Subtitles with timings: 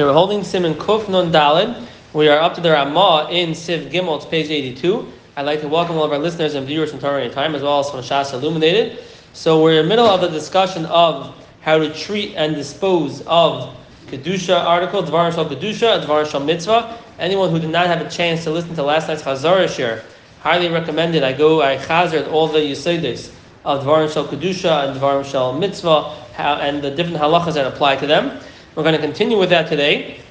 [0.00, 1.86] We're holding Simon Kuf Nun Dalid.
[2.14, 5.06] We are up to the Ramah in Siv Gimel, it's page 82.
[5.36, 7.80] I'd like to welcome all of our listeners and viewers from Torah Time, as well
[7.80, 8.98] as from Shas Illuminated.
[9.34, 13.76] So we're in the middle of the discussion of how to treat and dispose of
[14.06, 16.96] Kedusha article, Dvar Shal Kedusha, Dvar Shal Mitzvah.
[17.18, 20.02] Anyone who did not have a chance to listen to last night's Chazara share,
[20.40, 21.22] highly recommended.
[21.22, 23.34] I go, I chazered all the Yisaitis
[23.66, 27.96] of Dvar Shal Kedusha and Dvar Shal Mitzvah, how, and the different halachas that apply
[27.96, 28.40] to them.
[28.80, 30.22] We're going to continue with that today,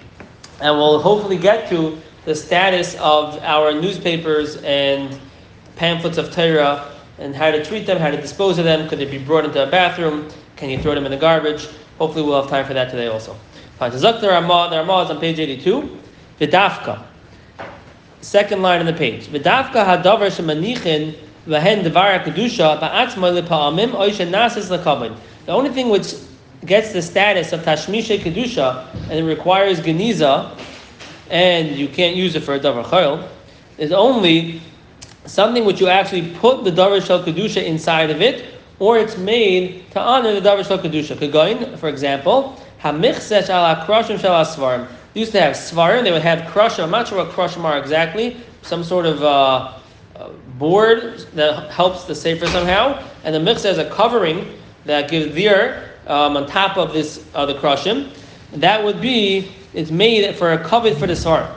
[0.59, 5.19] and we'll hopefully get to the status of our newspapers and
[5.75, 8.89] pamphlets of Torah and how to treat them, how to dispose of them.
[8.89, 10.29] Could they be brought into a bathroom?
[10.55, 11.67] Can you throw them in the garbage?
[11.99, 13.37] Hopefully, we'll have time for that today also.
[13.77, 13.91] Fine.
[13.91, 15.99] Ramah, the Ramah is on page 82.
[16.39, 17.03] Vidafka.
[18.21, 19.27] Second line on the page.
[19.27, 25.15] Vidafka hadavar shemanichin v'hen devar kedusha ba'atzma lepa'amim oisha nasis lekavod.
[25.45, 26.15] The only thing which
[26.65, 30.57] gets the status of Tashmisha Kedusha and it requires Geniza,
[31.29, 33.27] and you can't use it for a Davar Chayil,
[33.77, 34.61] is only
[35.25, 39.89] something which you actually put the Davar Shal Kedusha inside of it, or it's made
[39.91, 41.15] to honor the Davar Shal Kedusha.
[41.15, 44.87] Kagoin, for example, Hamichsesh ala Krashim Shal Asvarim.
[45.13, 47.77] They used to have Svarim, they would have Krashim, I'm not sure what Krashim are
[47.77, 49.73] exactly, some sort of uh,
[50.57, 55.88] board that helps the Sefer somehow, and the Michseh is a covering that gives dir
[56.09, 58.11] um, on top of this uh, the krushim.
[58.53, 61.55] That would be it's made for a covet for the sar.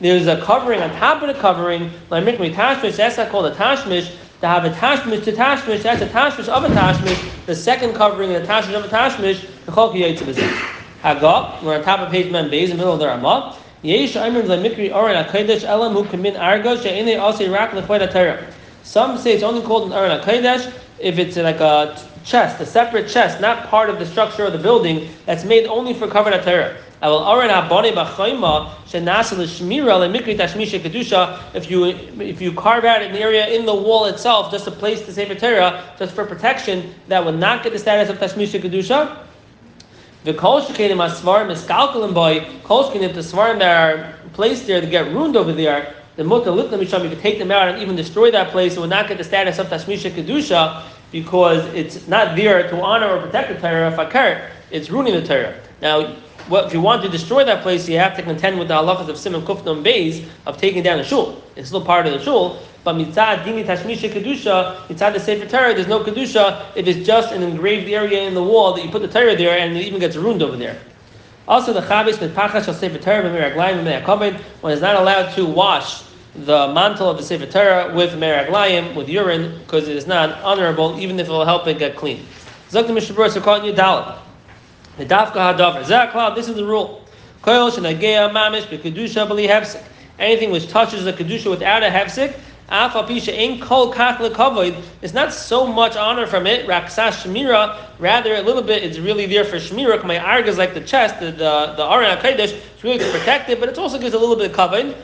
[0.00, 4.16] There's a covering on top of the covering, that's not called a tashmish.
[4.40, 7.44] To have a tashmish to tashmish, that's a tashmish of a tashmish.
[7.44, 10.22] The second covering, the tashmish of a tashmish, the chol kiyetz
[11.02, 13.58] Hagah, we're on top of page man beis, in the middle of the Ramah.
[13.82, 18.46] Yesh aimer mikri oren akedesh elam hu kamin argo she'ene also rak lechoy Torah.
[18.82, 23.08] Some say it's only called an Aron HaKodesh if it's like a chest, a separate
[23.08, 26.76] chest, not part of the structure of the building, that's made only for covered Torah.
[27.02, 27.08] If
[31.70, 35.12] you if you carve out an area in the wall itself, just a place to
[35.12, 39.16] save a Torah, just for protection, that would not get the status of Tashmisha Kedusha.
[40.24, 44.82] The kol shekenim asvarim is kalkulim by kol if the svarim that are placed there
[44.82, 47.68] to get ruined over there, the muta litna misham, if you could take them out
[47.68, 50.82] and even destroy that place, it would not get the status of tashmisha kedusha
[51.12, 53.92] because it's not there to honor or protect the Torah.
[53.92, 55.54] Fakar, it's ruining the Torah.
[55.80, 56.16] Now,
[56.48, 59.08] well, if you want to destroy that place, you have to contend with the halachas
[59.08, 61.42] of Simon Kufnum Beis of taking down the shul.
[61.54, 65.74] It's still part of the shul, but mitzad dini tashmisha kedusha, mitzad the sefer Torah,
[65.74, 69.02] there's no kedusha if it's just an engraved area in the wall that you put
[69.02, 70.76] the Torah there and it even gets ruined over there.
[71.50, 76.04] Also, the chavis with pachas shall sefer Torah b'miraglayim one is not allowed to wash
[76.34, 80.98] the mantle of the Sefer Torah with meraglayim, with urine, because it is not honorable,
[81.00, 82.24] even if it will help it get clean.
[82.70, 84.16] Zok the Mishabur, so call it Dalit.
[84.96, 85.82] The Dafka Hadavar.
[85.82, 87.04] Zaklav, this is the rule.
[87.42, 89.82] Koyol Shanagea Mamish, Kedusha Bali Hefsik.
[90.20, 92.38] Anything which touches the Kedusha without a Hefsik,
[92.72, 93.26] It's
[95.12, 99.44] not so much honor from it, Raksash Shmira, rather a little bit, it's really there
[99.44, 100.04] for Shmira.
[100.04, 103.50] My arg is like the chest, the, the, the Aron HaKadosh, it's really to protect
[103.50, 104.96] it, but it also gives a little bit of kavod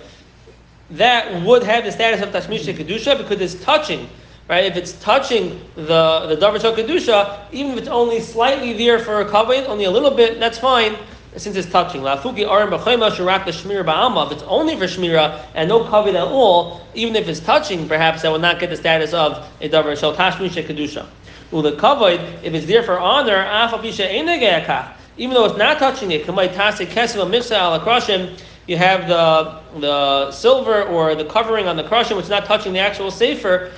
[0.90, 4.08] that would have the status of Tashmisha Kedusha because it's touching,
[4.48, 4.64] right?
[4.64, 9.24] If it's touching the, the Davar Kedusha, even if it's only slightly there for a
[9.24, 10.96] kavod, only a little bit, that's fine
[11.36, 12.00] since it's touching.
[12.00, 14.26] Lafuki Arim B'chayma Shirak the Shmira Ba'alma.
[14.26, 18.22] If it's only for Shmira and no kavod at all, even if it's touching, perhaps
[18.22, 21.06] that will not get the status of a Davar Shal Tashmisha Kedusha.
[21.52, 24.92] Ula kavod, if it's there for honor, Afapisha Einagayakach.
[25.18, 29.60] Even though it's not touching it, Kamay Tasik Kesim Miksa Ala Krashim, you have the
[29.80, 33.70] the silver or the covering on the krushim, which is not touching the actual sefer.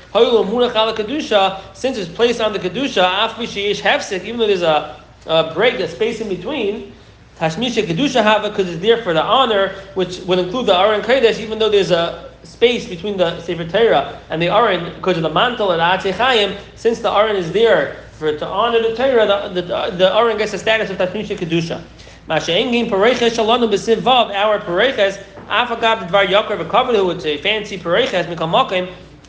[1.75, 4.97] Since it's placed on the kedusha, even though there's a,
[5.27, 6.95] a break, a space in between.
[7.39, 11.39] Tashmisha kedusha hava because it's there for the honor, which would include the aron kodesh,
[11.39, 15.31] even though there's a space between the sefer Torah and the aron because of the
[15.31, 19.97] mantle and the Since the aron is there for to honor the Torah, the the,
[19.97, 21.81] the aron gets the status of tashmisha kedusha.
[22.29, 25.19] Masha'engin pareches shalanu b'siv vav, our pareches,
[25.49, 28.49] afagav dvar yakar v'kavadu, it's a fancy pareches, mikal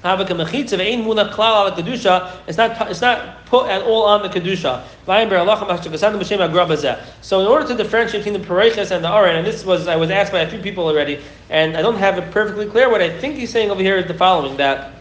[0.02, 0.18] It's
[2.58, 4.84] not it's not put at all on the kedusha.
[7.22, 9.96] So in order to differentiate between the pareches and the aron, and this was I
[9.98, 11.20] was asked by a few people already,
[11.50, 12.90] and I don't have it perfectly clear.
[12.90, 14.94] What I think he's saying over here is the following: that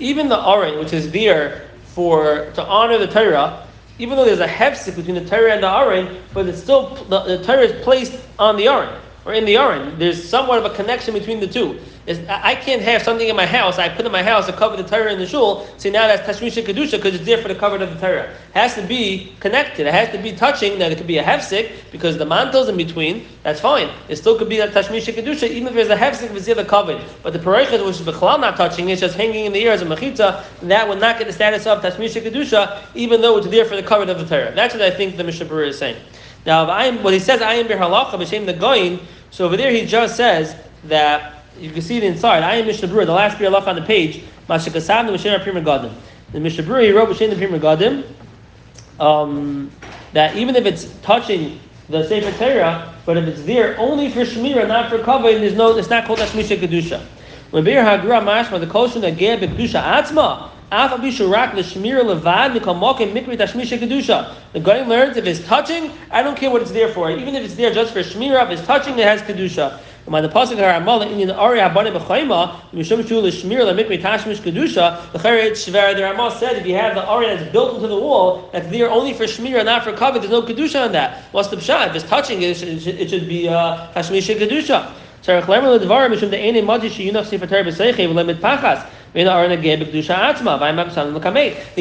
[0.00, 3.64] even the aron, which is there for to honor the Torah,
[3.98, 7.20] even though there's a hefsek between the Torah and the Aron, but it's still the,
[7.22, 9.00] the Torah is placed on the Aron.
[9.24, 9.98] or in the Aron.
[9.98, 11.78] There's somewhat of a connection between the two.
[12.08, 13.78] It's, I can't have something in my house.
[13.78, 15.68] I put in my house to cover the Torah in the shul.
[15.76, 18.30] See now that's tashmisha kedusha because it's there for the cover of the Torah.
[18.30, 19.86] It has to be connected.
[19.86, 20.78] It has to be touching.
[20.78, 23.26] That it could be a hefsik because the mantle's in between.
[23.42, 23.90] That's fine.
[24.08, 27.04] It still could be a tashmisha kedusha even if there's a hefsik if it's covered.
[27.22, 29.82] But the pareichet which is b'chlal not touching, it's just hanging in the air as
[29.82, 30.42] a mechitza.
[30.62, 33.82] That would not get the status of tashmisha kedusha even though it's there for the
[33.82, 34.54] cover of the Torah.
[34.54, 36.00] That's what I think the Mishnah is saying.
[36.46, 39.02] Now, I am, what he says, I am bir halacha b'shem the goyin.
[39.30, 42.42] So over there, he just says that you can see it inside.
[42.42, 44.22] I am Mishnah Berurah, the last halacha on the page.
[44.48, 45.92] Mashakasav the Mishnah Pri Megadim.
[46.32, 48.04] The Mishnah Berurah he wrote b'shem the Pri Megadim
[49.00, 49.70] um,
[50.12, 54.66] that even if it's touching the Sefer Torah, but if it's there only for Shemira,
[54.66, 57.00] not for Kavod, there's no, it's not called Hashmisha Kedusha.
[57.50, 62.52] When Bir Hagra Mashma, the Koshin that Ger Kedusha Atzma, Levad.
[64.52, 67.10] The guy learns if it's touching, I don't care what it's there for.
[67.10, 69.80] Even if it's there just for Shemira, if it's touching, it has Kedusha.
[70.08, 75.12] When the pasuk Haramala in the Ari Habane B'Chayma, Mishum Shul L'Shemira LeMikri Tashmish Kedusha,
[75.12, 77.96] the Cheret Shver, the Ramah said if you have the Ari that's built into the
[77.98, 81.24] wall, that's there only for Shemira, not for cover, there's no Kedusha on that.
[81.32, 81.88] What's the Pshat?
[81.88, 84.94] If it's touching, it should, it should be uh, Tashmish Kedusha.
[85.24, 85.32] The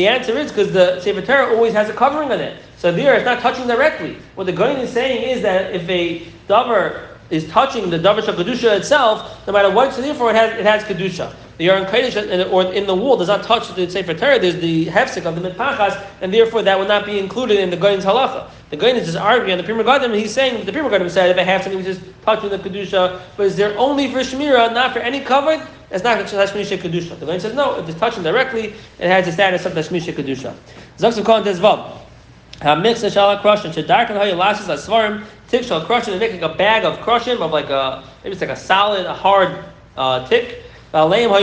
[0.07, 2.57] answer is because the Sefer Torah always has a covering on it.
[2.77, 4.17] So there, it's not touching directly.
[4.35, 8.77] What the Goyin is saying is that if a davar is touching the davar kedusha
[8.77, 11.33] itself, no matter what it's there for, it has it has kedusha.
[11.57, 14.37] The Yaron Kodesh or in the wall does not touch the Sefer Torah.
[14.37, 17.77] There's the hefsek of the mitpachas, and therefore that would not be included in the
[17.77, 18.47] Goyin's halacha.
[18.69, 21.31] The Goyin is just arguing the Pri Megadim, and he's saying the Pri Megadim said
[21.31, 24.71] if I have something which is touching the kedusha, but is there only for shmira,
[24.71, 25.59] not for any covered?
[25.89, 27.17] It's not Tashmisha Kedusha.
[27.17, 30.53] The Goyin says no, if it's touching directly, it has the status of Tashmisha Kedusha.
[30.97, 32.01] Zaksim Khan Tezvav.
[32.81, 33.71] Mix the shala crushing.
[33.71, 34.23] Should darken how.
[35.47, 38.33] Tick shall crush it and make like a bag of crushing of like a maybe
[38.33, 39.63] it's like a solid, a hard
[39.95, 40.63] uh, tick.
[40.91, 41.37] They will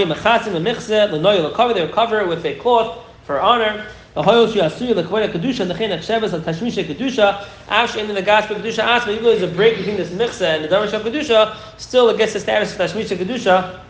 [1.93, 3.87] cover it with a cloth for honor.
[4.17, 4.27] Ash
[7.97, 9.13] in the gospel kedusha asma.
[9.13, 12.33] Even though there's a break between this mixa and the of kedusha, still it gets
[12.33, 13.81] the status of tashmisha kedusha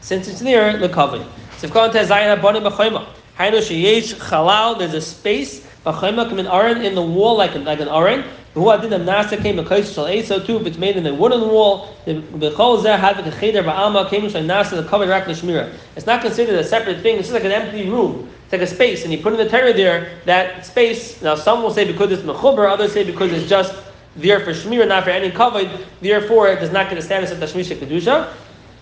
[0.00, 1.18] since it's near the cover.
[1.58, 3.06] Sivkon tezayin abonim b'choyma.
[3.38, 4.76] Hainu sheyesh chalal.
[4.78, 8.24] There's a space in aron in the wall like like an aron.
[8.58, 10.58] Who did the nasa came a kaish shal eso too.
[10.58, 14.28] If it's made in a wooden wall, the bechol zeh had the cheder ba'alma came
[14.28, 15.72] shal nasa the l'shmira.
[15.94, 17.18] It's not considered a separate thing.
[17.18, 18.28] It's just like an empty room.
[18.42, 20.10] It's like a space, and you put in the terror there.
[20.24, 21.22] That space.
[21.22, 23.72] Now some will say because it's mechuber, others say because it's just
[24.16, 25.70] there for shmira, not for any covered.
[26.00, 28.32] Therefore, it does not get the status of tashmisha kedusha.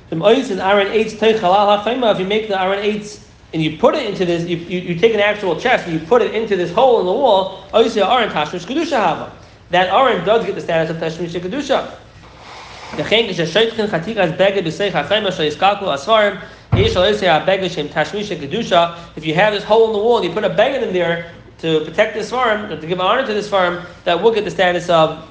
[0.09, 0.13] If
[2.21, 5.13] you make the iron eights and you put it into this, you, you, you, take
[5.13, 8.65] an actual chest and you put it into this hole in the wall, aron tashmish
[8.65, 9.31] kedusha hava.
[9.71, 11.97] That aron does get the status of tashmish kedusha.
[12.99, 12.99] If
[19.27, 21.85] you have this hole in the wall and you put a beggar in there to
[21.85, 25.29] protect this farm, to give honor to this farm, that will get the status of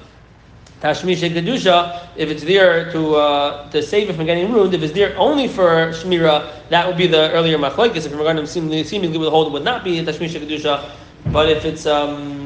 [0.80, 4.92] Tashmish Kedusha, if it's there to uh, to save it from getting ruined, if it's
[4.92, 8.04] there only for Shmira, that would be the earlier Machlekes.
[8.04, 10.90] If we're going to seemingly, seemingly hold it would not be Tashmish Kedusha,
[11.32, 12.45] but if it's um,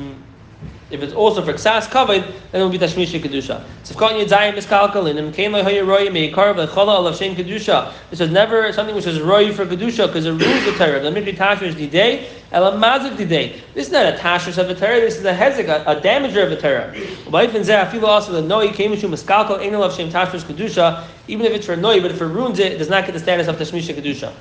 [0.91, 3.63] if it's also for ksas covered, then it will be tashmish kedusha.
[3.85, 7.93] Tzivkot yidzayim miskalkalin and kain loy roy meikar v'chala alav shem kedusha.
[8.11, 11.01] This is never something which is roy for kedusha because it rules the Torah.
[11.01, 13.61] The mikri tashmish didei elamazik didei.
[13.75, 15.01] This is not a tashmish of the Torah.
[15.01, 16.93] This is a hezek, a, a damager of the Torah.
[17.27, 21.05] Ba'ifin zeh afilu also the noi came mishu miskalkal ein alav shem tashmish kedusha.
[21.29, 23.21] Even if it's for noi, but if it ruins it, it does not get the
[23.21, 24.33] status of tashmish kedusha.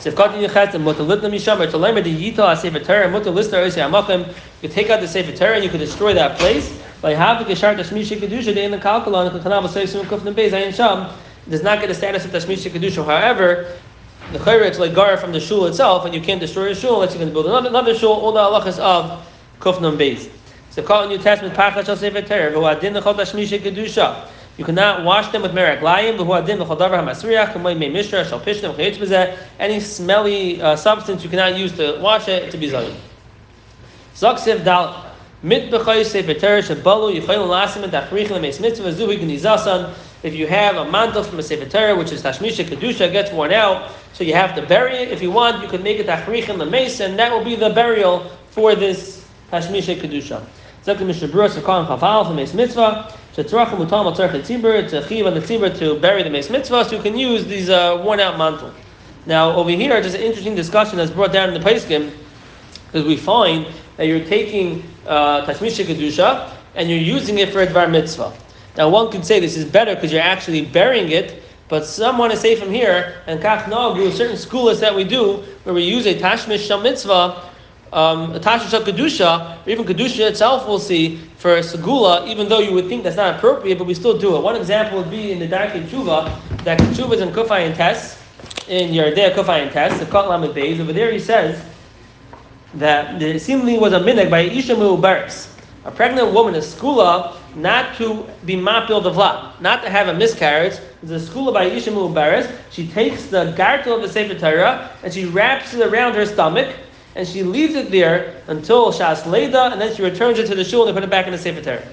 [0.00, 2.02] So if Katan Yechet and Mutter Litna Misham, or to learn the
[2.32, 5.80] Yita Sefer Torah, Lister Osi Amakim, you take out the Sefer Torah and you could
[5.80, 6.74] destroy that place.
[7.02, 10.52] By having a shart Tashmish Kedusha, they in the Kalkalan, the Kanab Seisim Kufna Beis
[10.52, 11.14] Ayin Sham,
[11.50, 13.04] does not get the status of Tashmish Kedusha.
[13.04, 13.76] However,
[14.32, 16.94] the Chayra, it's like Gara from the shul itself, and you can't destroy a shul
[16.94, 19.26] unless you're going to build another, another shul, all the halachas of
[19.60, 20.30] Kufnam Beis.
[20.70, 24.28] So call New Testament, Pachas Shal Sefer Torah, V'hu Adin L'chol Tashmish Kedusha.
[24.60, 26.18] You cannot wash them with merak layim,
[27.90, 32.94] mishra, any smelly uh, substance you cannot use to wash it to be zayin.
[34.14, 35.06] Zaksiv dal
[35.42, 35.72] mit.
[40.22, 43.54] If you have a mantle from a sefer Torah, which is tashmisha kedusha, gets worn
[43.54, 45.08] out, so you have to bury it.
[45.08, 47.70] If you want, you can make it tachrich and lemeis, and that will be the
[47.70, 50.44] burial for this tashmisha kedusha.
[50.84, 53.16] Zakim mishabur sakal and chafal from mitzvah.
[53.40, 54.82] Shetzrachim mutam atzarch tzibur.
[54.82, 57.46] It's a chiv on the tzibur to bury the mace mitzvah, so you can use
[57.46, 58.70] these uh, worn out mantle.
[59.24, 62.12] Now over here, just an interesting discussion that's brought down in the Paiskim,
[62.86, 63.66] because we find
[63.96, 68.30] that you're taking uh, tashmisha kedusha and you're using it for a dvar mitzvah.
[68.76, 72.32] Now, one could say this is better because you're actually burying it, but some want
[72.32, 76.06] to say from here, and kach nagu, certain schools that we do, where we use
[76.06, 77.49] a tashmish mitzvah,
[77.92, 82.60] um, a tashmish shal kedusha, or even kedusha itself, we'll see for segula, even though
[82.60, 84.42] you would think that's not appropriate, but we still do it.
[84.42, 88.22] One example would be in the Darkei Tshuva, that Tshuva is in Kufay and Tess,
[88.68, 90.78] in Yardea Kufay and Tess, the Kot Lamed Beis.
[90.78, 91.64] Over there, he says
[92.74, 97.96] that there seemingly was a minhag by Isha Mu'ubaris, a pregnant woman, a skula, not
[97.96, 100.78] to be mapil the vlad, not to have a miscarriage.
[101.02, 105.24] The skula by Isha Mu'ubaris, she takes the gartel of the Sefer Torah and she
[105.24, 106.76] wraps it around her stomach
[107.16, 110.64] and she leaves it there until Shas Leda, and then she returns it to the
[110.64, 111.86] shul and put it back in the Sefer Torah.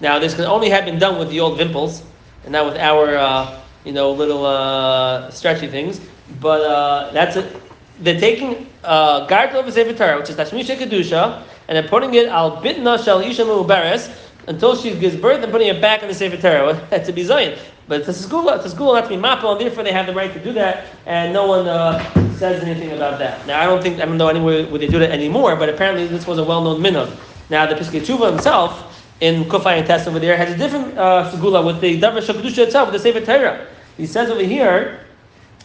[0.00, 2.02] Now, this can only have been done with the old vimples,
[2.44, 6.00] and not with our, uh, you know, little uh, stretchy things.
[6.40, 7.56] But uh, that's it.
[8.00, 12.28] They're taking uh, of a Sefer Torah, which is Tashmisha Kedusha, and they're putting it
[12.28, 14.14] al bitna shel isha
[14.46, 16.86] until she gives birth and putting it back in the Sefer Torah.
[16.90, 17.58] That's a bizayin.
[17.88, 20.14] But it's a school, it's a school to be mapel, and therefore they have the
[20.14, 23.46] right to do that, and no one uh, says anything about that.
[23.46, 26.06] Now, I don't think, I don't know anywhere where they do that anymore, but apparently
[26.06, 27.14] this was a well-known minhag.
[27.50, 31.30] Now, the Piskei Tshuva himself, in Kufay and Test over there, has a different uh,
[31.30, 33.66] segula with the Davar Shakadusha itself, with the Sefer Torah.
[33.98, 35.04] He says over here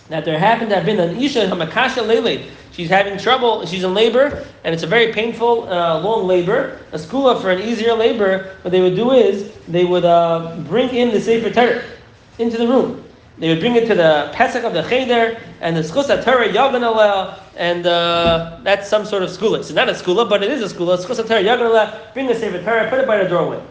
[0.10, 2.51] that there happened to have been an Isha Hamakasha Lele.
[2.74, 6.82] She's having trouble, she's in labor, and it's a very painful, uh, long labor.
[6.91, 10.89] A skula for an easier labor, what they would do is, they would uh, bring
[10.89, 11.82] in the Sefer Torah
[12.38, 13.04] into the room.
[13.38, 16.82] They would bring it to the Pesach of the Cheder, and the Schus Torah Yagan
[16.82, 19.60] Aleh, and uh, that's some sort of skula.
[19.60, 20.98] It's not a skula, but it is a skula.
[20.98, 23.62] Schus Torah Yagan Aleh, bring the Sefer Torah, put it by the doorway.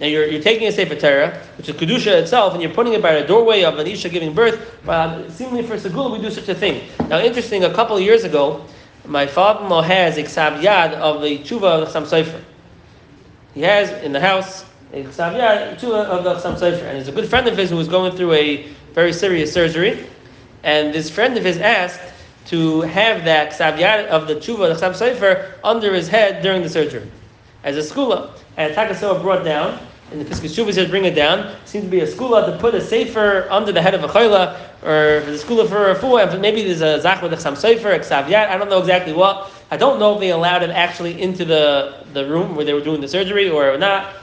[0.00, 3.02] Now you're, you're taking a Sefer Torah, which is Kedusha itself, and you're putting it
[3.02, 4.88] by the doorway of an Isha giving birth.
[4.88, 6.88] Uh, seemingly for Segula, we do such a thing.
[7.08, 8.64] Now, interesting, a couple of years ago,
[9.04, 12.40] my father-in-law has a Ksav Yad of the Tshuva of the Chassam Sofer.
[13.52, 16.82] He has in the house a Ksav Yad of the Chassam Sofer.
[16.84, 20.06] And he's a good friend of his who was going through a very serious surgery.
[20.62, 22.00] And this friend of his asked
[22.46, 26.68] to have that Ksav of the Tshuva the Chassam Sofer under his head during the
[26.68, 27.10] surgery
[27.64, 28.30] as a skula.
[28.56, 29.80] And Takasoa brought down,
[30.12, 31.56] and the Piskei Tshuva says bring it down.
[31.64, 34.58] Seems to be a skula to put a sefer under the head of a chayla,
[34.82, 37.90] or the skula for a fool, and maybe there's a zach with a sam sefer,
[37.90, 38.48] a ksaviyat.
[38.48, 39.50] I don't know exactly what.
[39.70, 42.84] I don't know if they allowed it actually into the, the room where they were
[42.84, 44.14] doing the surgery or not.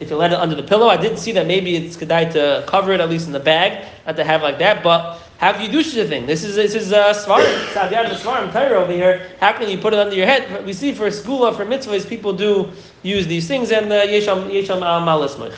[0.00, 2.64] If you let it under the pillow, I did see that maybe it's kedai to
[2.66, 4.82] cover it at least in the bag, not to have like that.
[4.82, 6.26] But how can you do such a thing?
[6.26, 9.30] This is this is uh, svarim, saviyad svarim Torah over here.
[9.38, 10.66] How can you put it under your head?
[10.66, 12.72] We see for skula for mitzvahs, people do
[13.02, 15.54] use these things, and uh, yesham yesham al malismich.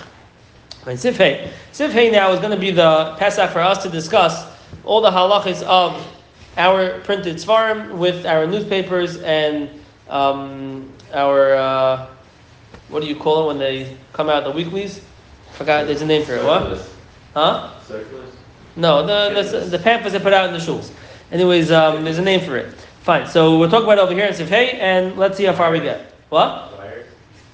[0.85, 4.47] Sifhei, Sifhei now is going to be the Pesach for us to discuss
[4.85, 6.07] all the halachas of
[6.57, 9.69] our printed svarim with our newspapers and
[10.09, 12.07] um, our uh,
[12.91, 15.01] what do you call it when they come out the weeklies?
[15.53, 16.45] Forgot there's a name for it.
[16.45, 16.89] What?
[17.35, 17.81] Huh?
[17.87, 18.35] Circulars?
[18.77, 20.91] No, the, the, the pamphlets they put out in the shuls.
[21.33, 22.75] Anyways, um, there's a name for it.
[23.03, 23.27] Fine.
[23.27, 25.81] So we'll talk about it over here in Sifhei, and let's see how far we
[25.81, 26.13] get.
[26.29, 26.73] What?
[26.75, 27.07] Flyers?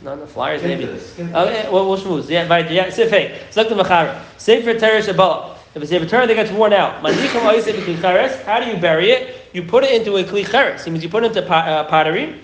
[0.03, 0.85] No, the flyers maybe.
[0.85, 2.29] Okay, well, we'll schmooze.
[2.29, 2.71] Yeah, right.
[2.71, 3.51] Yeah, Sifhei.
[3.51, 4.23] Select the machara.
[4.39, 5.57] Sefer Torah Shabbat.
[5.75, 8.79] If a Sefer Torah that gets worn out, Manicham Oisei B'Kli Cheres, how do you
[8.79, 9.37] bury it?
[9.53, 10.87] You put it into a Kli Cheres.
[10.87, 12.41] It means you put it into uh, pottery.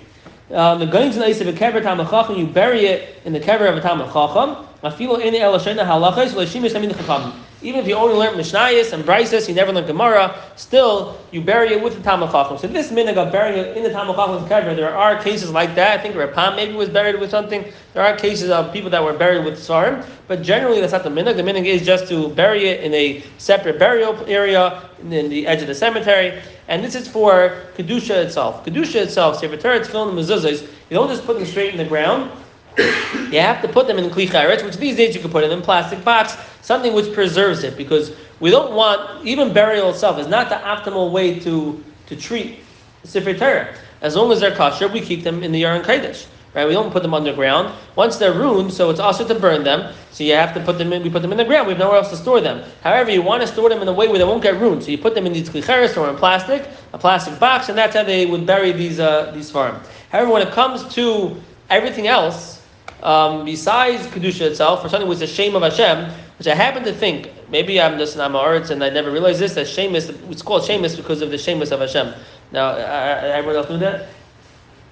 [0.53, 3.79] Um, the Gains and Oisei B'Kever Tam Chacham, you bury it in the kever of
[3.79, 4.67] a Tam Chacham.
[4.83, 7.33] Afilo Ene El Shena Halachos, L'Shimish Chacham.
[7.63, 11.69] Even if you only learned Mishnayos and Brises, you never learned Gemara, still you bury
[11.73, 12.59] it with the Talmud Chacham.
[12.59, 15.75] So this minhag of burying it in the Talmud Chacham's kever, there are cases like
[15.77, 15.99] that.
[15.99, 17.65] I think Rapam maybe was buried with something.
[17.95, 21.09] There are cases of people that were buried with sarim, but generally that's not the
[21.09, 21.37] minhag.
[21.37, 25.63] The minhag is just to bury it in a separate burial area in the edge
[25.63, 26.43] of the cemetery.
[26.73, 28.65] And this is for Kedusha itself.
[28.65, 30.63] Kedusha itself, Sefer filled in mezuzahs.
[30.63, 32.31] You don't just put them straight in the ground.
[32.79, 35.53] You have to put them in kli charetz, which these days you can put it
[35.53, 40.19] in a plastic box, something which preserves it, because we don't want even burial itself
[40.19, 42.61] is not the optimal way to to treat
[43.05, 43.75] sefer Torah.
[44.01, 46.25] As long as they're kosher, we keep them in the Yaron Kodesh.
[46.55, 46.67] Right?
[46.67, 47.75] We don't put them underground.
[47.97, 49.95] Once they're ruined, so it's also to burn them.
[50.11, 51.03] So you have to put them in.
[51.03, 51.67] We put them in the ground.
[51.67, 52.63] We have nowhere else to store them.
[52.83, 54.83] However, you want to store them in a way where they won't get ruined.
[54.85, 57.97] So you put them in these klicheres or in plastic, a plastic box, and that's
[57.97, 59.81] how they would bury these uh, these farm.
[60.11, 61.35] However, when it comes to
[61.71, 62.63] everything else,
[63.03, 66.93] um, besides kedusha itself, or something is a shame of Hashem, which I happen to
[66.93, 70.11] think maybe I'm just an Amoritz and I never realized this that shameless.
[70.29, 72.13] It's called shameless because of the shameless of Hashem.
[72.53, 74.09] Now, I, I, everyone else knew that.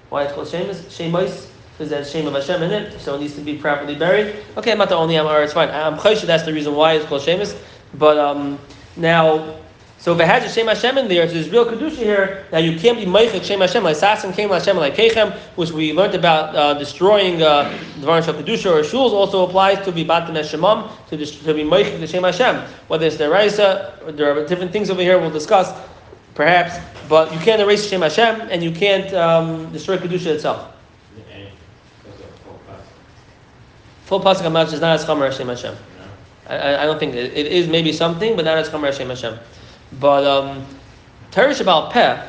[0.09, 0.91] Why it's called shameless?
[0.91, 1.50] Shameless
[1.81, 4.35] because there's shame of Hashem in it, so it needs to be properly buried.
[4.55, 5.67] Okay, I'm not the only Amar, it's fine.
[5.69, 7.55] I'm chaysha, that's the reason why it's called shameless.
[7.95, 8.59] But um,
[8.95, 9.55] now,
[9.97, 12.45] So if it has a Shem Hashem in there, so there's real kedusha here.
[12.51, 15.91] Now you can't be meichik Shem Hashem like Sasim came Hashem like Kechem, which we
[15.91, 19.11] learned about uh, destroying uh, the Varnish kedusha or shuls.
[19.11, 22.63] Also applies to be batim Shemam to, to be meichik the Shem Hashem.
[22.89, 25.71] Whether it's the Raisa, there are different things over here we'll discuss,
[26.35, 26.77] perhaps.
[27.09, 30.71] But you can't erase Shem Hashem and you can't um, destroy kedusha itself.
[34.11, 35.73] Full pasuk amount is not as chamer Hashem Hashem.
[36.45, 39.39] I, I don't think it, it is maybe something, but not as chamer Hashem Hashem.
[40.01, 40.65] But um,
[41.31, 42.21] Teresh Baal Peh,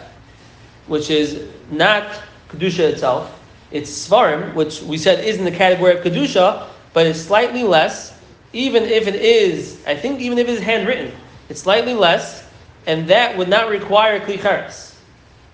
[0.87, 3.37] which is not Kedusha itself,
[3.73, 8.17] it's Svarim, which we said is in the category of Kedusha, but it's slightly less,
[8.53, 11.11] even if it is, I think even if it is handwritten,
[11.49, 12.47] it's slightly less,
[12.87, 14.95] and that would not require Klicharis.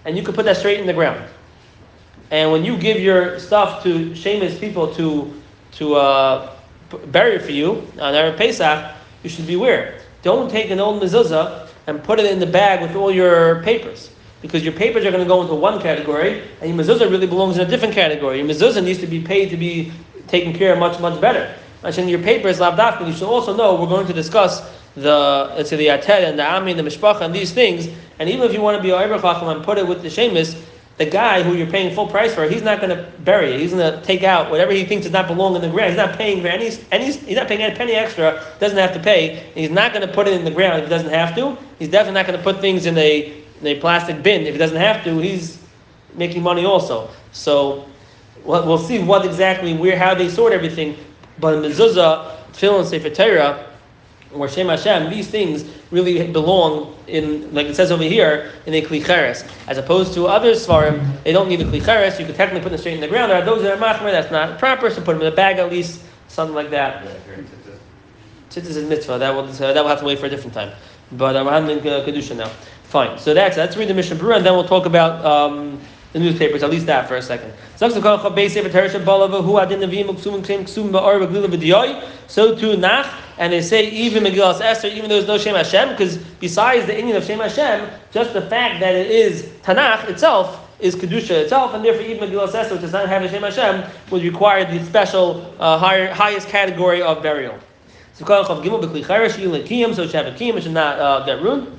[0.04, 1.25] And you could put that straight in the ground.
[2.30, 5.38] And when you give your stuff to shameless people to
[5.78, 6.52] to uh,
[7.06, 10.00] bury for you on Erev Pesach, you should beware.
[10.23, 14.11] Don't take an old mezuzah and put it in the bag with all your papers.
[14.42, 17.58] Because your papers are going to go into one category, and your mezuzah really belongs
[17.58, 18.38] in a different category.
[18.38, 19.92] Your mezuzah needs to be paid to be
[20.26, 21.54] taken care of much, much better.
[21.82, 24.61] And your papers, labdafka, you should also know we're going to discuss
[24.97, 27.88] the let's say the Yated and the ami and the mishpacha and these things.
[28.18, 30.61] And even if you want to be a and put it with the shemus,
[30.99, 33.61] the guy who you're paying full price for, he's not going to bury it.
[33.61, 35.90] He's going to take out whatever he thinks does not belong in the ground.
[35.90, 38.45] He's not paying for any, any he's not paying any penny extra.
[38.59, 39.49] Doesn't have to pay.
[39.55, 41.57] He's not going to put it in the ground if he doesn't have to.
[41.78, 44.59] He's definitely not going to put things in a in a plastic bin if he
[44.59, 45.19] doesn't have to.
[45.19, 45.62] He's
[46.14, 47.09] making money also.
[47.31, 47.87] So
[48.45, 50.97] we'll see what exactly where how they sort everything.
[51.38, 53.67] But in mezuzah, tefillin, sefer Torah,
[54.35, 58.82] or Shem Hashem, these things really belong in, like it says over here, in a
[58.82, 59.50] klicheres.
[59.66, 62.18] As opposed to other svarim, they don't need a klicheres.
[62.20, 63.30] You could technically put them straight in the ground.
[63.30, 65.58] There are those that are machmer, that's not proper, so put them in a bag
[65.58, 67.06] at least, something like that.
[68.50, 69.18] Tzitzis is mitzvah.
[69.18, 70.73] That will, uh, that will have to wait for a different time.
[71.12, 72.50] But I'm handling uh, kedusha now.
[72.85, 73.18] Fine.
[73.18, 75.78] So that's let's read the Mishnah Berurah, and then we'll talk about um,
[76.14, 76.62] the newspapers.
[76.62, 77.52] At least that for a second.
[77.76, 77.90] So
[82.56, 83.06] too nach,
[83.38, 86.99] and they say even Megillas Esther, even though there's no Shem Hashem, because besides the
[86.99, 91.73] Indian of Shem Hashem, just the fact that it is Tanakh itself is kedusha itself,
[91.75, 94.85] and therefore even Megillas Esther, which does not have a Shem Hashem, would require the
[94.85, 97.59] special uh, higher, highest category of burial.
[98.14, 99.33] So it
[100.62, 101.79] should not uh, get ruined.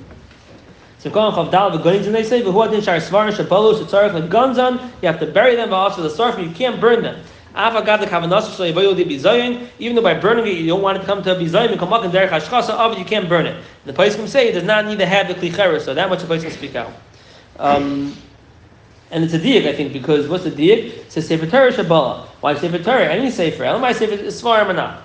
[1.00, 4.90] So Chav Dal V'Gonin and they say V'Hu Adin Shar Svarin Shapolo Shetzarech Leganzan.
[5.00, 7.22] You have to bury them, but also the Sarf, you can't burn them.
[7.56, 7.84] Even
[9.96, 12.98] though by burning it you don't want it to come to a bizayin of it,
[12.98, 13.64] you can't burn it.
[13.84, 16.20] The place can say it does not need to have the klicheres, so that much
[16.20, 16.92] the place can speak out.
[17.58, 18.16] Um,
[19.10, 20.92] and it's a diak, I think, because what's the diak?
[20.92, 22.26] It says Sefer Torah Shabbalah.
[22.40, 23.06] Why Sefer Torah?
[23.06, 23.64] Any Sefer.
[23.64, 25.02] Elamai Sefer Svarim or not.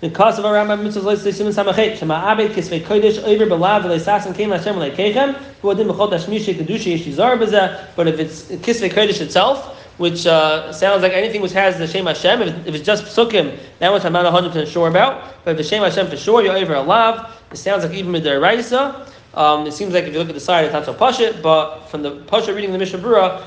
[0.00, 3.82] The Because of our Rambam mitzvahs leis leishim samachet shema abed kisvei kodesh over belav
[3.82, 8.90] leisasim came Hashem leikechem who adin b'chol tashmishi kedusha yeshizar b'zeh but if it's kisvei
[8.90, 12.42] kodesh itself which uh, sounds like anything which has the Shem Hashem.
[12.42, 15.44] If, if it's just psukim, that much I'm not 100% sure about.
[15.44, 17.30] But if the Shem Hashem for sure, you're over a lav.
[17.50, 19.06] It sounds like even with the Raisa.
[19.34, 21.80] Um, it seems like if you look at the side, it's not so pashit, but
[21.88, 23.46] from the pasha reading the Mishnah Berurah,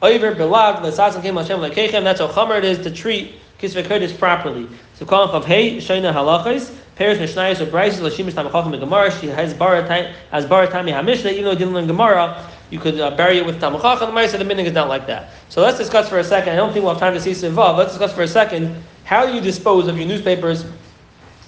[0.00, 2.02] over belav lesasim came Hashem leikechem.
[2.02, 4.68] That's how chamer it is to treat kisvei kodesh properly.
[4.94, 6.76] So calling of hey shayna halachas.
[6.96, 9.10] Paris Mishnayos or Bryce Lashimish Tamachachim Gemara.
[9.10, 11.30] She has bar time has bar time Mishnah.
[11.30, 14.38] Even though dealing in Gemara, you could uh, bury it with Tamachach, and the Ma'aseh,
[14.38, 15.30] the meaning is not like that.
[15.52, 16.54] So let's discuss for a second.
[16.54, 17.78] I don't think we'll have time to see involved.
[17.78, 20.64] Let's discuss for a second how you dispose of your newspapers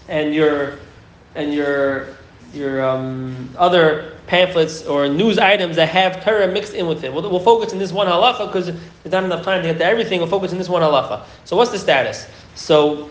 [0.09, 0.79] and your
[1.35, 2.09] and your
[2.53, 7.11] your um, other pamphlets or news items that have Torah mixed in with it.
[7.11, 9.87] We'll, we'll focus in this one halacha because there's not enough time to get to
[9.87, 10.21] everything.
[10.21, 11.25] We'll focus in this one halacha.
[11.47, 12.27] So what's the status?
[12.57, 13.09] So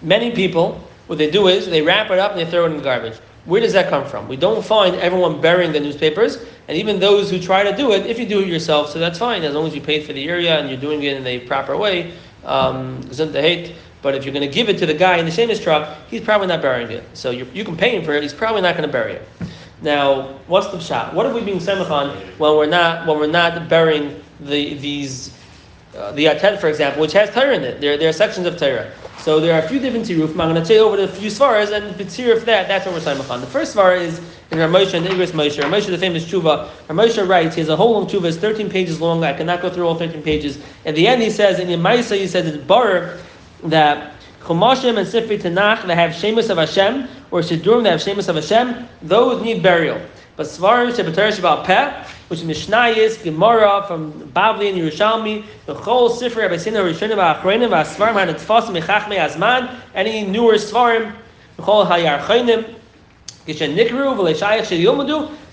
[0.00, 2.78] many people, what they do is they wrap it up and they throw it in
[2.78, 3.18] the garbage.
[3.46, 4.28] Where does that come from?
[4.28, 8.06] We don't find everyone burying the newspapers, and even those who try to do it,
[8.06, 10.28] if you do it yourself, so that's fine, as long as you paid for the
[10.28, 12.12] area and you're doing it in a proper way,
[12.44, 13.74] um, hate.
[14.02, 16.22] But if you're going to give it to the guy in the Shemus truck, he's
[16.22, 17.04] probably not burying it.
[17.14, 19.28] So you, you can pay him for it, he's probably not going to bury it.
[19.82, 21.14] Now, what's the shot?
[21.14, 21.88] What are we being semach
[22.38, 25.36] when we're not when we're not burying the these
[25.96, 27.80] uh, the Yated, for example, which has Torah in it?
[27.80, 28.90] There, there are sections of Torah.
[29.18, 30.40] So there are a few different tirufim.
[30.40, 33.00] I'm going to you over the few svaras, and the tiruf that, that's what we're
[33.00, 33.40] saying on.
[33.40, 34.18] The first svara is
[34.50, 35.60] in Ramosha and Igros Moshe.
[35.60, 36.68] Ramosha, the famous tshuva.
[36.88, 39.24] Ramosha writes, he has a whole long tshuva, it's 13 pages long.
[39.24, 40.58] I cannot go through all 13 pages.
[40.84, 43.18] At the end, he says, in Yemaisa, he says it's bar
[43.64, 48.28] that Chumashim and Sifri Tanakh that have Shemus of Hashem, or Siddurim that have Shemus
[48.28, 50.00] of Hashem, those need burial.
[50.36, 56.10] But Svarim Shebetar Shabbat Peh, which is Mishnayis, Gemara from Bavli and Yerushalmi, the whole
[56.10, 61.14] Sifri Abbasina Rishonim V'Achreinim V'Asvarim HaNetfas Mechachmei Azman, any newer Svarim,
[61.56, 62.74] the whole Hayar Chaynim,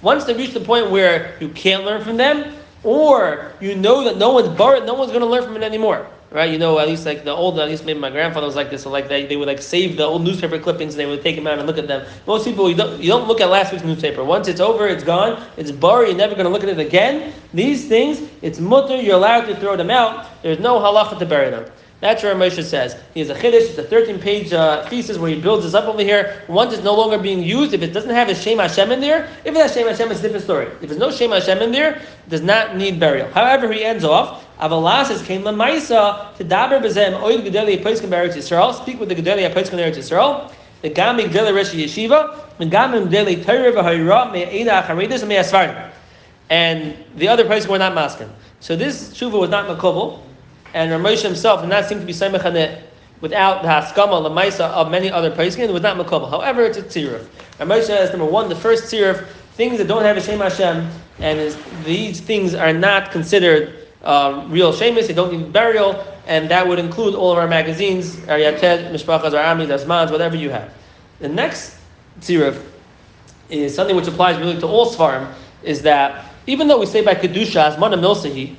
[0.02, 4.18] Once they reach the point where you can't learn from them, or you know that
[4.18, 6.52] no one's borrowed, no one's going to learn from it anymore right?
[6.52, 8.84] You know, at least like the old, at least maybe my grandfather was like this,
[8.84, 11.36] so like they, they would like save the old newspaper clippings and they would take
[11.36, 12.06] them out and look at them.
[12.26, 14.24] Most people, you don't, you don't look at last week's newspaper.
[14.24, 17.34] Once it's over, it's gone, it's buried, you're never going to look at it again.
[17.54, 20.42] These things, it's mutter, you're allowed to throw them out.
[20.42, 21.72] There's no halacha to bury them.
[22.04, 22.98] That's where Moshe says.
[23.14, 25.86] He has a chiddush, it's a 13 page uh, thesis where he builds this up
[25.86, 26.44] over here.
[26.50, 29.30] Once it's no longer being used, if it doesn't have a Shem Hashem in there,
[29.46, 30.66] if it has Shem Hashem, it's a different story.
[30.82, 33.30] If there's no Shem Hashem in there, does not need burial.
[33.32, 38.74] However, he ends off, Avalasis came Lamaisa to Daber Bezem Oil Gedeli Apoiskim Eretz Yisrael,
[38.74, 43.44] speak with the Gedeli Apoiskim Eretz Yisrael, the Gamig Gedeli Reshi Yeshiva, the Gamig Gedeli
[43.44, 45.90] Torah V'Hayra Me'eda Acharedis Me'asvardim.
[46.50, 48.32] And the other places were not masking.
[48.60, 50.22] So this shuva was not makobel
[50.74, 52.84] and Ramesh himself did not seem to be Saimach on it
[53.22, 55.60] without the Haskama, Lamaisa of many other places.
[55.60, 56.30] It was not Makobah.
[56.30, 57.26] However, it's a Tziruf.
[57.60, 60.90] Ramesh says, number one, the first Tziruf, things that don't have a Shem Hashem,
[61.20, 66.50] and is, these things are not considered uh, real Shemus, they don't need burial, and
[66.50, 70.50] that would include all of our magazines, our Yated, Mishpachas, our Amis, Asmans, whatever you
[70.50, 70.74] have.
[71.20, 71.78] The next
[72.20, 72.62] Tziruf
[73.50, 75.32] is something which applies really to all Svarim,
[75.64, 78.56] is that even though we say by Kedusha, as Mana Milsahi,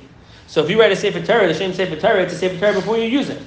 [0.47, 2.73] so if you write a Sefer Torah, the same Sefer Torah, it's a Sefer Torah
[2.73, 3.41] before you use it.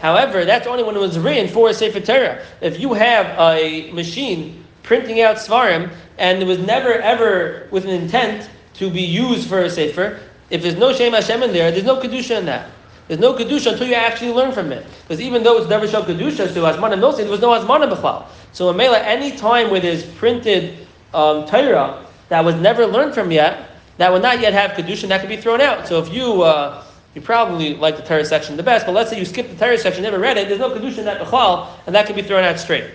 [0.00, 2.42] However, that's only when it was written for a Sefer Torah.
[2.60, 7.90] If you have a machine printing out Svarim, and it was never ever with an
[7.90, 11.84] intent to be used for a Sefer, if there's no Shem Hashem in there, there's
[11.84, 12.70] no Kedusha in that.
[13.08, 14.86] There's no Kedusha until you actually learn from it.
[15.02, 18.26] Because even though it's never shown Kedusha to Asmana Milsi, there was no Asmana B'chlal.
[18.52, 23.30] So in Mela, any time where there's printed um, Torah that was never learned from
[23.30, 25.86] yet, that would not yet have kedusha, that could be thrown out.
[25.86, 26.84] So if you uh,
[27.14, 29.76] you probably like the Torah section the best, but let's say you skip the Torah
[29.76, 32.42] section, never read it, there's no kedusha in that bechal, and that could be thrown
[32.42, 32.90] out straight.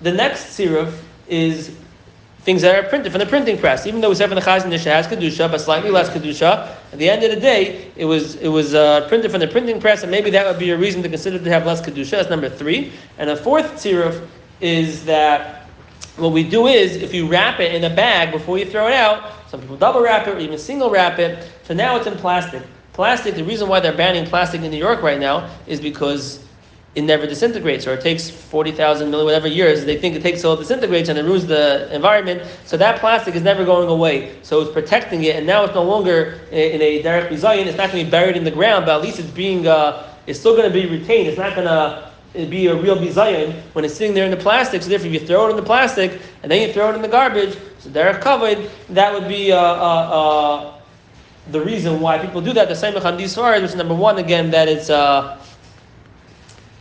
[0.00, 0.92] The next siruf
[1.28, 1.74] is
[2.40, 3.86] things that are printed from the printing press.
[3.86, 6.74] Even though from the Nisha has kedusha, but slightly less kedusha.
[6.92, 9.80] At the end of the day, it was it was uh, printed from the printing
[9.80, 12.12] press, and maybe that would be a reason to consider to have less kedusha.
[12.12, 12.92] That's number three.
[13.18, 14.26] And the fourth siruf
[14.60, 15.68] is that
[16.16, 18.94] what we do is if you wrap it in a bag before you throw it
[18.94, 21.48] out, some people double wrap it or even single wrap it.
[21.64, 22.62] So now it's in plastic.
[22.92, 26.44] Plastic, the reason why they're banning plastic in New York right now is because
[26.98, 29.84] it never disintegrates or it takes 40,000 million whatever years.
[29.84, 32.42] They think it takes till it disintegrates and it ruins the environment.
[32.66, 34.34] So that plastic is never going away.
[34.42, 37.66] So it's protecting it and now it's no longer in a direct bizayin.
[37.66, 40.12] It's not going to be buried in the ground, but at least it's being, uh,
[40.26, 41.28] it's still going to be retained.
[41.28, 44.36] It's not going to it'd be a real bizayon when it's sitting there in the
[44.36, 44.82] plastic.
[44.82, 47.02] So therefore, if you throw it in the plastic and then you throw it in
[47.02, 48.70] the garbage, so they're covered.
[48.90, 50.80] That would be uh, uh, uh,
[51.52, 52.68] the reason why people do that.
[52.68, 55.38] The same on these which is number one again that it's uh,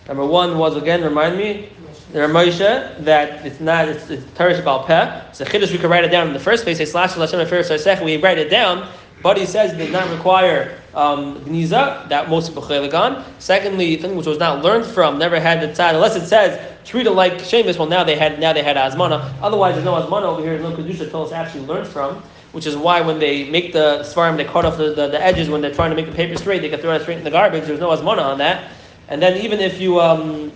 [0.08, 1.70] number one was again remind me.
[2.14, 4.94] The Ramosha that it's not it's, it's Teresh Bal Peh.
[4.94, 6.80] A chiddush we could write it down in the first place.
[6.80, 8.90] It's slash Hashem We write it down,
[9.22, 13.26] but he says it does not require um, that most people on.
[13.40, 17.06] Secondly, something which was not learned from, never had the tzad, unless it says treat
[17.06, 17.78] it like Sheamus.
[17.78, 19.34] Well, now they had now they had azmana.
[19.42, 20.58] Otherwise, there's no azmana over here.
[20.58, 22.24] There's no kedusha until it's actually learned from.
[22.54, 25.50] Which is why when they make the svarim, they cut off the, the, the, edges
[25.50, 26.62] when they're trying to make the paper straight.
[26.62, 27.66] They can throw it straight in the garbage.
[27.66, 28.72] There's no azmana on that.
[29.10, 30.52] And then even if you um,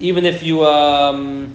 [0.00, 1.54] even if you um,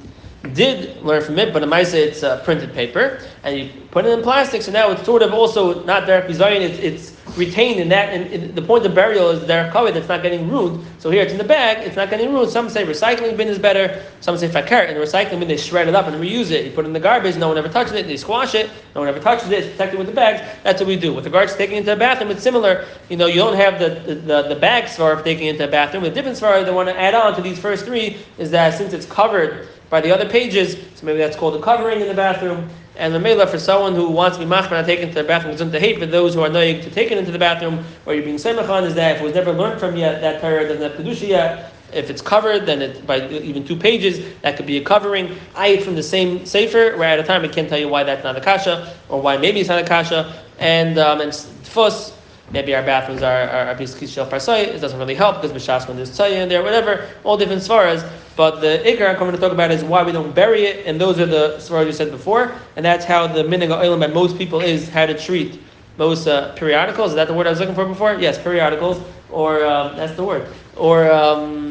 [0.54, 4.10] did learn from it, but in Maisa it's uh, printed paper, and you put it
[4.10, 7.90] in plastic, so now it's sort of also not there bizayin, it's, it's retained in
[7.90, 10.84] that, and, the point of burial is there are covered, it's not getting ruined.
[11.00, 12.52] So here it's in the bag, it's not getting ruined.
[12.52, 14.84] Some say recycling bin is better, some say fakir.
[14.84, 16.66] In the recycling bin, they shred it up and reuse it.
[16.66, 19.02] You put it in the garbage, no one ever touches it, they squash it, no
[19.02, 20.42] one ever touches it, it's protected with the bags.
[20.64, 21.14] That's what we do.
[21.14, 22.86] With regards to taking it into a bathroom, it's similar.
[23.10, 26.04] You know, you don't have the, the, the of taking it into a bathroom.
[26.04, 28.94] The different svar they want to add on to these first three is that since
[28.94, 32.70] it's covered by the other pages, so maybe that's called a covering in the bathroom.
[32.98, 35.54] And the mela for someone who wants to be machman not taken to the bathroom
[35.54, 38.14] is to hate for those who are knowing to take it into the bathroom, or
[38.14, 40.82] you're being semachan is that if it was never learned from yet, that Torah doesn't
[40.82, 41.74] have kedusha yet.
[41.94, 45.38] If it's covered, then it, by even two pages, that could be a covering.
[45.56, 48.24] I from the same sefer, where at a time I can't tell you why that's
[48.24, 50.44] not a kasha, or why maybe it's not a kasha.
[50.58, 52.15] And um, and tfus,
[52.52, 54.68] Maybe our bathrooms are are, are kishel parsai.
[54.68, 58.08] It doesn't really help because b'shas when there's tzaya there, whatever, all different svaras.
[58.36, 61.02] But the ikar I'm coming to talk about is why we don't bury it, and
[61.02, 64.38] those are the svaras you said before, and that's how the minig oilam by most
[64.38, 65.60] people is how to treat
[65.98, 67.12] most uh, periodicals.
[67.12, 68.14] Is that the word I was looking for before?
[68.16, 71.12] Yes, periodicals, or um, that's the word, or.
[71.12, 71.66] Um,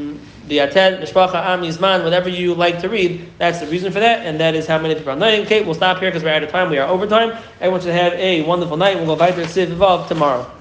[0.47, 4.27] the Yated, Mishpacha, Am, Yizman, whatever you like to read, that's the reason for that,
[4.27, 5.41] and that is how many people are knowing.
[5.47, 6.69] Okay, we'll stop here because we're out of time.
[6.69, 7.43] We are over overtime.
[7.61, 8.97] Everyone should have a wonderful night.
[8.97, 10.54] We'll go back to Siv tomorrow.